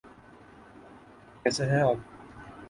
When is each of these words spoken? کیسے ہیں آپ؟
کیسے 1.43 1.65
ہیں 1.65 1.81
آپ؟ 1.81 1.97